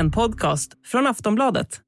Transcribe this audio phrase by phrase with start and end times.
[0.00, 1.80] En podcast från Aftonbladet.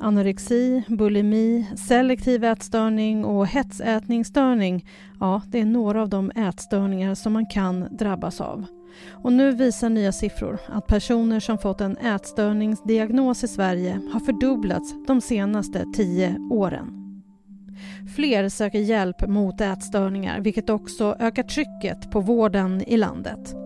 [0.00, 4.88] Anorexi, bulimi, selektiv ätstörning och hetsätningsstörning,
[5.20, 8.66] ja, det är några av de ätstörningar som man kan drabbas av.
[9.10, 14.94] Och nu visar nya siffror att personer som fått en ätstörningsdiagnos i Sverige har fördubblats
[15.06, 16.92] de senaste tio åren.
[18.16, 23.65] Fler söker hjälp mot ätstörningar vilket också ökar trycket på vården i landet.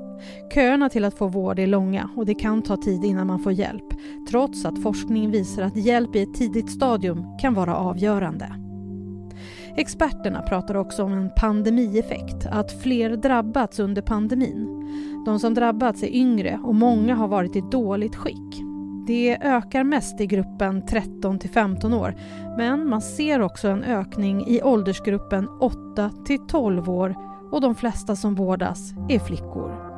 [0.54, 3.52] Köerna till att få vård är långa och det kan ta tid innan man får
[3.52, 3.94] hjälp
[4.30, 8.54] trots att forskning visar att hjälp i ett tidigt stadium kan vara avgörande.
[9.76, 14.86] Experterna pratar också om en pandemieffekt, att fler drabbats under pandemin.
[15.26, 18.62] De som drabbats är yngre och många har varit i dåligt skick.
[19.06, 22.14] Det ökar mest i gruppen 13 till 15 år
[22.56, 27.16] men man ser också en ökning i åldersgruppen 8 till 12 år
[27.50, 29.89] och de flesta som vårdas är flickor.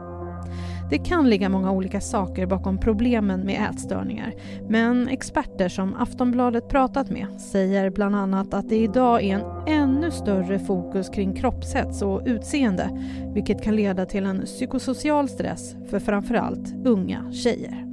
[0.92, 4.34] Det kan ligga många olika saker bakom problemen med ätstörningar
[4.68, 10.10] men experter som Aftonbladet pratat med säger bland annat att det idag är en ännu
[10.10, 12.90] större fokus kring kroppshets och utseende
[13.34, 17.86] vilket kan leda till en psykosocial stress för framförallt unga tjejer.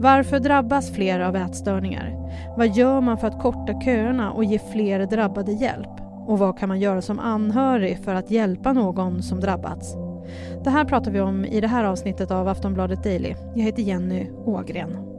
[0.00, 2.14] Varför drabbas fler av ätstörningar?
[2.56, 6.00] Vad gör man för att korta köerna och ge fler drabbade hjälp?
[6.26, 10.01] Och vad kan man göra som anhörig för att hjälpa någon som drabbats?
[10.64, 13.34] Det här pratar vi om i det här avsnittet av Aftonbladet Daily.
[13.54, 15.12] Jag heter Jenny Ågren.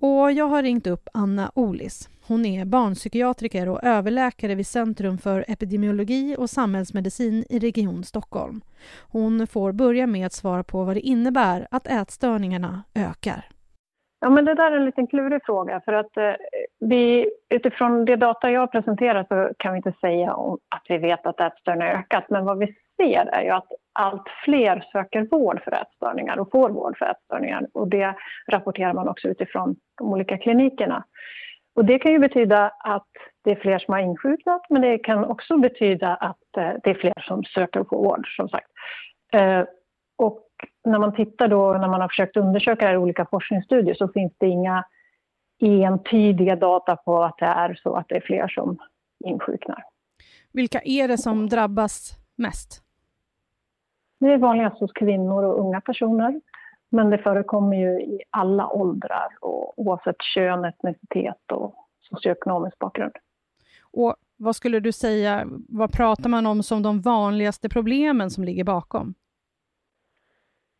[0.00, 2.08] Och jag har ringt upp Anna Olis.
[2.26, 8.60] Hon är barnpsykiatriker och överläkare vid Centrum för epidemiologi och samhällsmedicin i Region Stockholm.
[9.12, 13.44] Hon får börja med att svara på vad det innebär att ätstörningarna ökar.
[14.20, 16.22] Ja, men det där är en liten klurig fråga för att eh,
[16.80, 20.98] vi, utifrån det data jag har presenterat så kan vi inte säga om att vi
[20.98, 22.24] vet att ätstörningar har ökat.
[22.28, 26.70] Men vad vi ser är ju att allt fler söker vård för ätstörningar och får
[26.70, 27.66] vård för ätstörningar.
[27.74, 28.14] Och det
[28.48, 31.04] rapporterar man också utifrån de olika klinikerna.
[31.74, 33.08] Och det kan ju betyda att
[33.44, 36.94] det är fler som har insjuknat men det kan också betyda att eh, det är
[36.94, 38.70] fler som söker vård som sagt.
[39.32, 39.64] Eh,
[40.18, 40.46] och
[40.84, 44.08] när man tittar då, när man har försökt undersöka det här i olika forskningsstudier så
[44.08, 44.84] finns det inga
[45.60, 48.78] entydiga data på att det är så att det är fler som
[49.24, 49.84] insjuknar.
[50.52, 52.82] Vilka är det som drabbas mest?
[54.18, 56.40] Det är vanligast hos kvinnor och unga personer.
[56.88, 63.12] Men det förekommer ju i alla åldrar och oavsett kön, etnicitet och socioekonomisk bakgrund.
[63.92, 68.64] Och vad skulle du säga, vad pratar man om som de vanligaste problemen som ligger
[68.64, 69.14] bakom?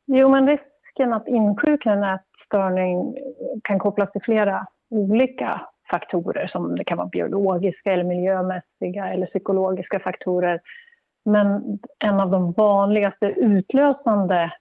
[0.06, 2.02] Jo, men risken att insjukna en
[2.50, 3.16] ätstörning
[3.65, 10.00] kan kopplas till flera olika faktorer som det kan vara biologiska eller miljömässiga eller psykologiska
[10.00, 10.61] faktorer.
[11.25, 14.53] Men en av de vanligaste utlösande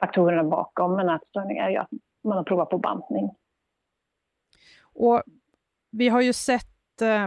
[0.00, 1.90] faktorerna bakom en ätstörning är ju att
[2.24, 3.30] man har provat på bantning.
[4.94, 5.22] Och
[5.92, 7.26] vi har ju sett eh,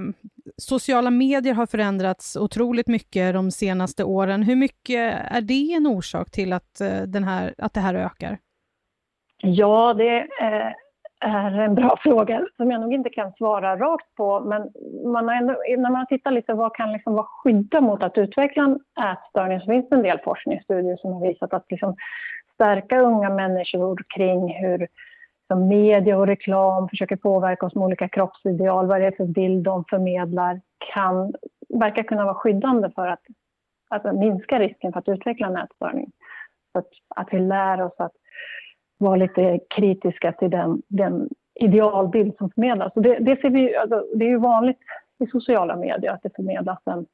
[0.58, 4.44] sociala medier har förändrats otroligt mycket de senaste åren.
[4.44, 8.40] Hur mycket är det en orsak till att, eh, den här, att det här ökar?
[9.42, 10.74] Ja, det eh,
[11.20, 14.40] är en bra fråga som jag nog inte kan svara rakt på.
[14.40, 14.72] Men
[15.12, 18.64] man har ändå, när man tittar lite vad kan liksom vara skydda mot att utveckla
[18.64, 18.80] en
[19.12, 21.96] ätstörning så finns det en del forskningsstudier som har visat att liksom
[22.54, 24.88] stärka unga människor kring hur
[25.48, 29.64] som media och reklam försöker påverka oss med olika kroppsideal, vad det är för bild
[29.64, 30.62] de förmedlar,
[30.94, 31.34] kan
[31.70, 33.22] verkar kunna vara skyddande för att,
[33.90, 36.12] att minska risken för att utveckla en ätstörning.
[36.72, 38.12] Så att, att vi lär oss att
[39.00, 42.94] vara lite kritiska till den, den idealbild som förmedlas.
[42.96, 44.80] Och det, det, ser vi, alltså, det är ju vanligt
[45.20, 47.06] i sociala medier att det förmedlas en,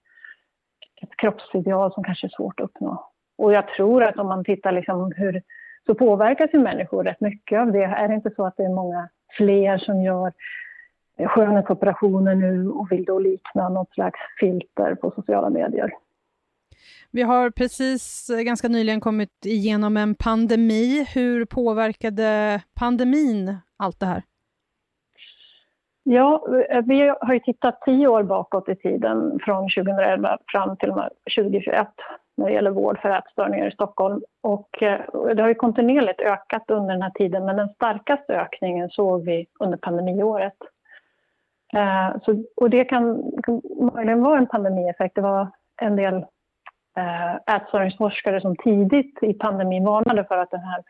[1.02, 3.10] ett kroppsideal som kanske är svårt att uppnå.
[3.38, 5.42] Och jag tror att om man tittar liksom hur
[5.86, 7.84] så påverkas ju människor rätt mycket av det.
[7.84, 10.34] Är det inte så att det är många fler som gör
[11.28, 15.92] skönhetsoperationer nu och vill då likna något slags filter på sociala medier?
[17.12, 21.08] Vi har precis eh, ganska nyligen kommit igenom en pandemi.
[21.14, 24.24] Hur påverkade pandemin allt det här?
[26.04, 30.94] Ja, eh, vi har ju tittat tio år bakåt i tiden, från 2011 fram till
[31.36, 31.88] 2021
[32.38, 34.22] när det gäller vård för ätstörningar i Stockholm.
[34.42, 35.02] Och eh,
[35.36, 39.46] det har ju kontinuerligt ökat under den här tiden men den starkaste ökningen såg vi
[39.60, 40.58] under pandemiåret.
[42.26, 43.62] Så, och det kan, kan
[43.94, 45.16] möjligen vara en pandemieffekt.
[45.16, 45.48] Det var
[45.82, 46.26] en del
[46.96, 50.84] eh, ätstörningsforskare som tidigt i pandemin varnade för att den här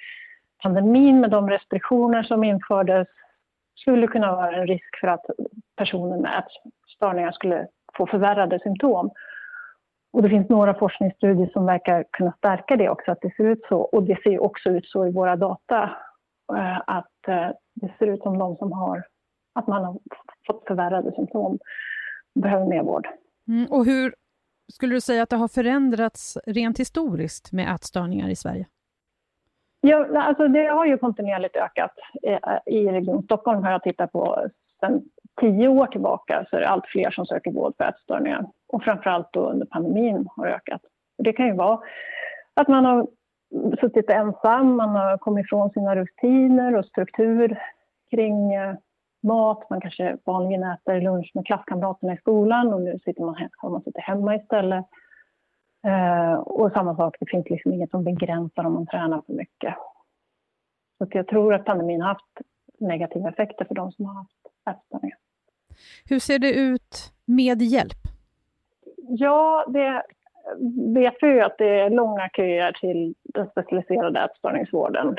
[0.63, 3.07] pandemin med de restriktioner som infördes
[3.75, 5.25] skulle kunna vara en risk för att
[5.75, 7.67] personer med ätstörningar skulle
[7.97, 9.11] få förvärrade symptom.
[10.13, 13.65] Och det finns några forskningsstudier som verkar kunna stärka det också, att det ser ut
[13.69, 13.77] så.
[13.77, 15.83] Och det ser också ut så i våra data,
[16.53, 19.03] eh, att eh, det ser ut som de som har,
[19.53, 19.99] att man har
[20.47, 21.59] fått förvärrade symptom
[22.35, 23.07] behöver mer vård.
[23.47, 24.15] Mm, och hur
[24.73, 28.67] skulle du säga att det har förändrats rent historiskt med ätstörningar i Sverige?
[29.81, 31.91] Ja, alltså det har ju kontinuerligt ökat.
[32.23, 34.47] Eh, I Region Stockholm har jag tittat på
[34.79, 35.01] sedan
[35.41, 38.45] tio år tillbaka så är det allt fler som söker vård för ätstörningar.
[38.67, 40.81] Och framförallt då under pandemin har det ökat.
[41.17, 41.79] Det kan ju vara
[42.53, 43.07] att man har
[43.79, 47.59] suttit ensam, man har kommit ifrån sina rutiner och struktur
[48.11, 48.75] kring eh,
[49.25, 49.69] mat.
[49.69, 53.81] Man kanske vanligen äter lunch med klasskamraterna i skolan och nu sitter man, har man
[53.81, 54.85] suttit hemma istället.
[55.87, 59.75] Eh, och samma sak, det finns liksom inget som begränsar om man tränar för mycket.
[60.97, 62.41] Så jag tror att pandemin har haft
[62.79, 65.17] negativa effekter för de som har haft ätstörningar.
[66.09, 67.97] Hur ser det ut med hjälp?
[68.97, 70.03] Ja, det
[70.93, 75.15] vet vi ju att det är långa köer till den specialiserade ätstörningsvården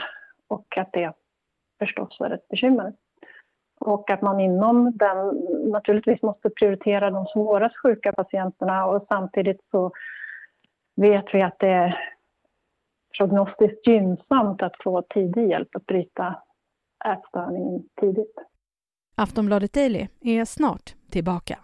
[0.49, 1.12] och att det
[1.79, 2.93] förstås är ett bekymmer.
[3.87, 5.27] Och att man inom den
[5.71, 9.93] naturligtvis måste prioritera de svårast sjuka patienterna och samtidigt så
[10.97, 11.99] vet vi att det är
[13.19, 16.43] prognostiskt gynnsamt att få tidig hjälp att bryta
[17.05, 18.35] ätstörningen tidigt.
[19.17, 21.59] Aftonbladet Daily är snart tillbaka.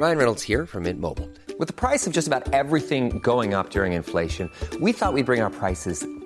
[0.00, 1.28] Ryan Reynolds här från Mint Mobile.
[1.58, 5.24] Med priset på nästan allt som går upp under inflationen, trodde vi att vi skulle
[5.24, 6.25] bring våra priser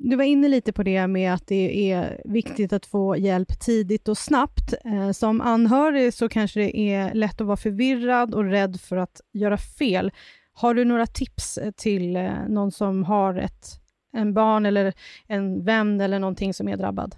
[0.00, 4.08] Du var inne lite på det med att det är viktigt att få hjälp tidigt
[4.08, 4.74] och snabbt.
[4.84, 9.20] Eh, som anhörig så kanske det är lätt att vara förvirrad och rädd för att
[9.32, 10.10] göra fel.
[10.52, 13.64] Har du några tips eh, till eh, någon som har ett
[14.12, 14.92] en barn eller
[15.28, 17.14] en vän eller någonting som är drabbad?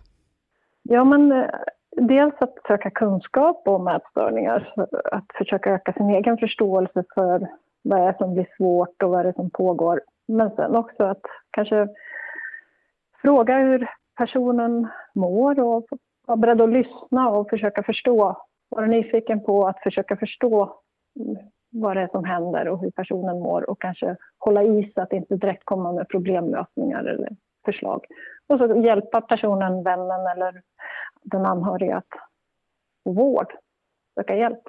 [0.83, 1.47] Ja, men
[1.93, 4.75] dels att söka kunskap om ätstörningar,
[5.13, 7.49] att försöka öka sin egen förståelse för
[7.83, 10.01] vad det är som blir svårt och vad det är som pågår.
[10.29, 11.89] Men sen också att kanske
[13.23, 15.87] fråga hur personen mår och
[16.27, 18.47] vara beredd att lyssna och försöka förstå.
[18.69, 20.81] Vara nyfiken på att försöka förstå
[21.71, 25.13] vad det är som händer och hur personen mår och kanske hålla i sig att
[25.13, 28.07] inte direkt komma med problemlösningar eller förslag.
[28.47, 30.63] Och så hjälpa personen, vännen eller
[31.23, 32.09] den anhöriga att
[33.05, 33.53] få vård,
[34.15, 34.63] söka hjälp.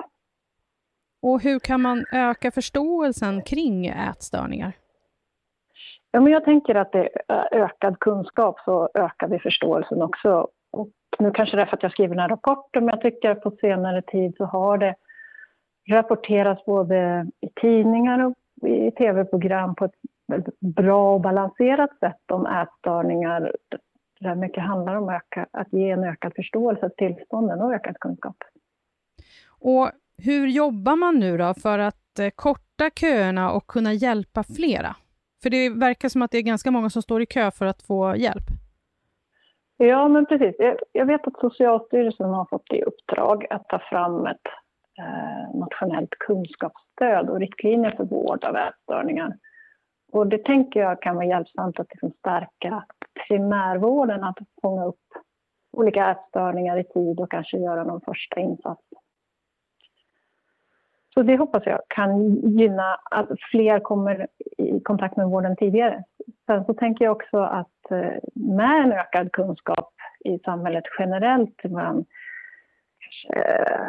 [1.22, 4.74] Och hur kan man öka förståelsen kring ätstörningar?
[6.12, 10.48] Ja, men jag tänker att det är ökad kunskap så ökar vi förståelsen också.
[10.72, 13.30] Och nu kanske det är för att jag skriver den här rapporten, men jag tycker
[13.30, 14.96] att på senare tid så har det
[15.90, 19.96] rapporterats både i tidningar och i tv-program på ett
[20.28, 23.56] väldigt bra och balanserat sätt om ätstörningar
[24.20, 28.36] där mycket handlar om öka, att ge en ökad förståelse av tillstånden och ökad kunskap.
[29.60, 34.96] Och hur jobbar man nu då för att eh, korta köerna och kunna hjälpa flera?
[35.44, 37.82] För det verkar som att det är ganska många som står i kö för att
[37.82, 38.44] få hjälp.
[39.78, 40.56] Ja, men precis.
[40.92, 44.48] Jag vet att Socialstyrelsen har fått i uppdrag att ta fram ett
[45.00, 49.38] eh, nationellt kunskapsstöd och riktlinjer för vård av ätstörningar.
[50.12, 52.86] Och det tänker jag kan vara hjälpsamt att liksom stärka
[53.28, 55.08] primärvården, att fånga upp
[55.72, 58.84] olika ätstörningar i tid och kanske göra någon första insats.
[61.14, 64.28] Så det hoppas jag kan gynna att fler kommer
[64.58, 66.04] i kontakt med vården tidigare.
[66.46, 69.94] Sen så tänker jag också att eh, med en ökad kunskap
[70.26, 72.06] i samhället generellt bland
[73.30, 73.88] eh,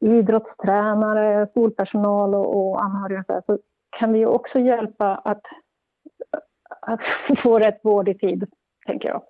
[0.00, 3.58] idrottstränare, skolpersonal och, och anhöriga så
[3.98, 5.42] kan vi också hjälpa att,
[6.80, 7.00] att
[7.42, 8.50] få rätt vård i tid,
[8.86, 9.22] tänker jag.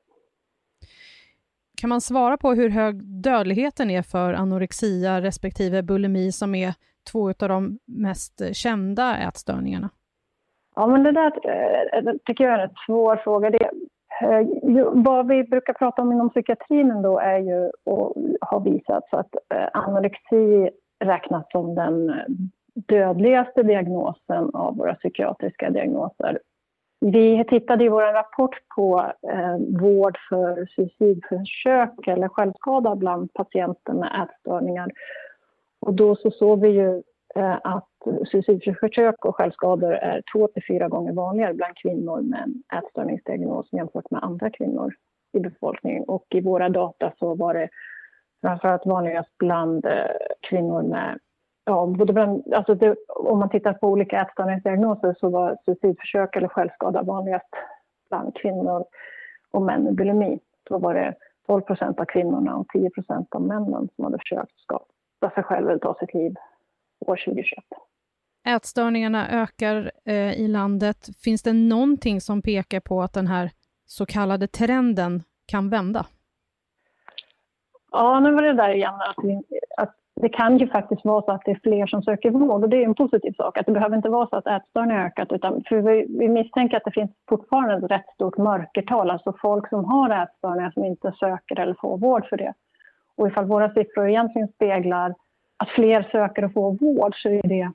[1.81, 6.75] Kan man svara på hur hög dödligheten är för anorexia respektive bulimi som är
[7.13, 9.91] två av de mest kända ätstörningarna?
[10.75, 13.51] Ja, men det där eh, tycker jag är en svår fråga.
[13.51, 13.71] Det,
[14.23, 19.17] eh, vad vi brukar prata om inom psykiatrin då är ju, och har visat, så
[19.17, 20.71] att eh, anorexi
[21.05, 22.15] räknas som den
[22.75, 26.39] dödligaste diagnosen av våra psykiatriska diagnoser.
[27.01, 34.29] Vi tittade i vår rapport på eh, vård för suicidförsök eller självskada bland patienter med
[34.29, 34.91] ätstörningar
[35.83, 37.03] och då så såg vi ju
[37.35, 37.89] eh, att
[38.31, 44.11] suicidförsök och självskador är två till fyra gånger vanligare bland kvinnor med en ätstörningsdiagnos jämfört
[44.11, 44.95] med andra kvinnor
[45.33, 46.05] i befolkningen.
[46.05, 47.69] Och i våra data så var det
[48.41, 51.19] framförallt vanligast bland eh, kvinnor med
[51.65, 56.49] Ja, både bland, alltså det, om man tittar på olika ätstörningsdiagnoser så var suicidförsök eller
[56.49, 57.49] självskada vanligast
[58.09, 58.85] bland kvinnor
[59.51, 60.39] och män med bulimi.
[60.71, 61.15] Då var det
[61.47, 64.85] 12 procent av kvinnorna och 10 procent av männen som hade försökt skada
[65.31, 66.35] sig själva eller ta sitt liv
[67.07, 67.65] år 2021.
[68.49, 71.09] Ätstörningarna ökar eh, i landet.
[71.25, 73.51] Finns det någonting som pekar på att den här
[73.87, 76.07] så kallade trenden kan vända?
[77.93, 79.43] Ja, nu var det där igen att, vi,
[79.77, 82.69] att det kan ju faktiskt vara så att det är fler som söker vård och
[82.69, 83.59] det är en positiv sak.
[83.59, 86.85] Att det behöver inte vara så att ätstörningar ökat utan för vi, vi misstänker att
[86.85, 91.61] det finns fortfarande ett rätt stort mörkertal, alltså folk som har ätstörningar som inte söker
[91.61, 92.55] eller får vård för det.
[93.17, 95.15] Och ifall våra siffror egentligen speglar
[95.57, 97.73] att fler söker och får vård så är det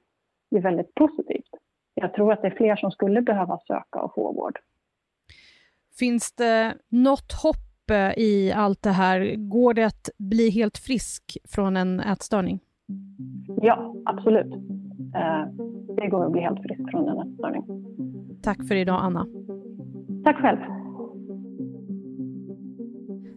[0.52, 1.50] ju väldigt positivt.
[1.94, 4.60] Jag tror att det är fler som skulle behöva söka och få vård.
[6.00, 9.36] Finns det något hopp i allt det här?
[9.36, 12.60] Går det att bli helt frisk från en ätstörning?
[13.62, 14.54] Ja, absolut.
[15.16, 15.48] Eh,
[15.98, 17.64] det går att bli helt frisk från en ätstörning.
[18.44, 19.28] Tack för idag, Anna.
[20.24, 20.58] Tack själv.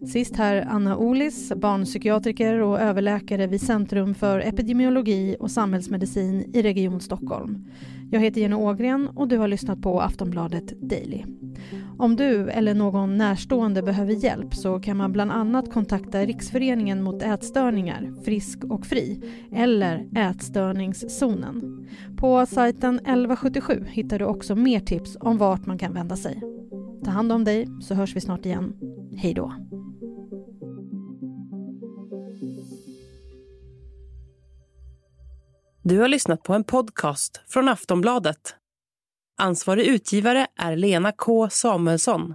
[0.07, 7.01] Sist här Anna Olis, barnpsykiatriker och överläkare vid Centrum för epidemiologi och samhällsmedicin i Region
[7.01, 7.67] Stockholm.
[8.11, 11.25] Jag heter Jenny Ågren och du har lyssnat på Aftonbladet Daily.
[11.99, 17.23] Om du eller någon närstående behöver hjälp så kan man bland annat kontakta Riksföreningen mot
[17.23, 19.21] ätstörningar, Frisk och Fri,
[19.53, 21.87] eller Ätstörningszonen.
[22.17, 26.43] På sajten 1177 hittar du också mer tips om vart man kan vända sig.
[27.05, 28.75] Ta hand om dig så hörs vi snart igen.
[29.17, 29.53] Hej då!
[35.91, 38.55] Du har lyssnat på en podcast från Aftonbladet.
[39.39, 42.35] Ansvarig utgivare är Lena K Samuelsson.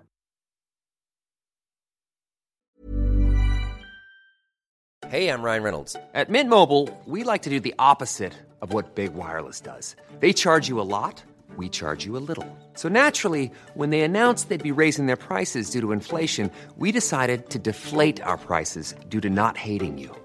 [5.08, 5.94] Hej, jag heter Ryan Reynolds.
[5.94, 8.32] På Mint Mobile, we like to do the opposite
[8.62, 9.96] of Big Wireless does.
[10.22, 11.24] They charge you a lot,
[11.58, 12.58] we charge you a little.
[12.76, 17.50] So naturally, when they announced they'd be raising their prices due to inflation, we decided
[17.50, 20.25] to deflate our prices due to not hating you.